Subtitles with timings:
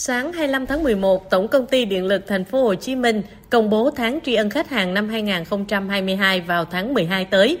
[0.00, 3.70] Sáng 25 tháng 11, Tổng công ty Điện lực Thành phố Hồ Chí Minh công
[3.70, 7.58] bố tháng tri ân khách hàng năm 2022 vào tháng 12 tới.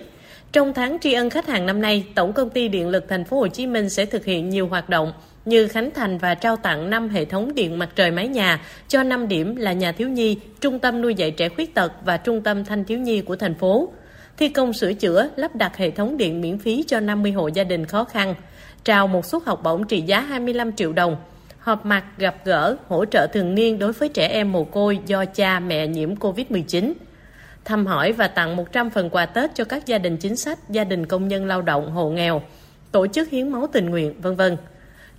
[0.52, 3.38] Trong tháng tri ân khách hàng năm nay, Tổng công ty Điện lực Thành phố
[3.38, 5.12] Hồ Chí Minh sẽ thực hiện nhiều hoạt động
[5.44, 9.02] như khánh thành và trao tặng 5 hệ thống điện mặt trời mái nhà cho
[9.02, 12.42] 5 điểm là nhà thiếu nhi, trung tâm nuôi dạy trẻ khuyết tật và trung
[12.42, 13.88] tâm thanh thiếu nhi của thành phố.
[14.36, 17.64] Thi công sửa chữa, lắp đặt hệ thống điện miễn phí cho 50 hộ gia
[17.64, 18.34] đình khó khăn,
[18.84, 21.16] trao một suất học bổng trị giá 25 triệu đồng,
[21.68, 25.24] họp mặt gặp gỡ, hỗ trợ thường niên đối với trẻ em mồ côi do
[25.24, 26.92] cha mẹ nhiễm COVID-19
[27.64, 30.84] thăm hỏi và tặng 100 phần quà Tết cho các gia đình chính sách, gia
[30.84, 32.42] đình công nhân lao động, hộ nghèo,
[32.92, 34.56] tổ chức hiến máu tình nguyện, vân vân.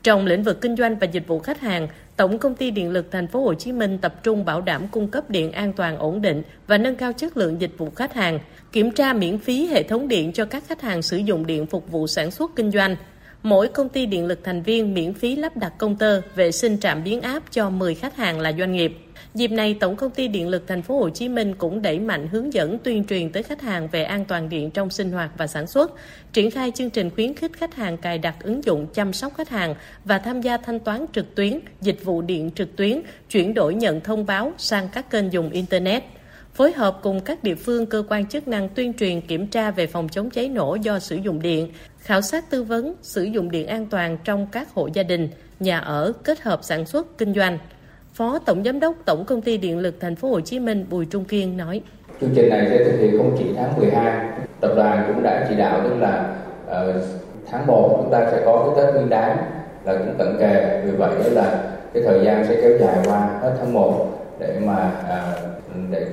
[0.03, 3.11] Trong lĩnh vực kinh doanh và dịch vụ khách hàng, Tổng công ty Điện lực
[3.11, 6.21] Thành phố Hồ Chí Minh tập trung bảo đảm cung cấp điện an toàn ổn
[6.21, 8.39] định và nâng cao chất lượng dịch vụ khách hàng,
[8.71, 11.91] kiểm tra miễn phí hệ thống điện cho các khách hàng sử dụng điện phục
[11.91, 12.95] vụ sản xuất kinh doanh.
[13.43, 16.79] Mỗi công ty điện lực thành viên miễn phí lắp đặt công tơ, vệ sinh
[16.79, 18.97] trạm biến áp cho 10 khách hàng là doanh nghiệp.
[19.33, 22.27] Dịp này, Tổng công ty Điện lực Thành phố Hồ Chí Minh cũng đẩy mạnh
[22.27, 25.47] hướng dẫn tuyên truyền tới khách hàng về an toàn điện trong sinh hoạt và
[25.47, 25.91] sản xuất,
[26.33, 29.49] triển khai chương trình khuyến khích khách hàng cài đặt ứng dụng chăm sóc khách
[29.49, 33.73] hàng và tham gia thanh toán trực tuyến, dịch vụ điện trực tuyến, chuyển đổi
[33.75, 36.03] nhận thông báo sang các kênh dùng internet
[36.59, 39.87] phối hợp cùng các địa phương cơ quan chức năng tuyên truyền kiểm tra về
[39.87, 43.67] phòng chống cháy nổ do sử dụng điện, khảo sát tư vấn sử dụng điện
[43.67, 45.29] an toàn trong các hộ gia đình,
[45.59, 47.57] nhà ở kết hợp sản xuất kinh doanh.
[48.13, 51.05] Phó Tổng Giám đốc Tổng Công ty Điện lực Thành phố Hồ Chí Minh Bùi
[51.05, 51.81] Trung Kiên nói:
[52.21, 54.29] Chương trình này sẽ thực hiện không chỉ tháng 12,
[54.61, 56.35] tập đoàn cũng đã chỉ đạo tức là
[56.67, 56.95] uh,
[57.51, 59.37] tháng 1 chúng ta sẽ có cái Tết Nguyên đán
[59.85, 63.55] là cũng cận kề, vì vậy là cái thời gian sẽ kéo dài qua hết
[63.59, 65.33] tháng 1 để mà à,
[65.91, 66.07] để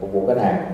[0.00, 0.72] phục vụ khách hàng.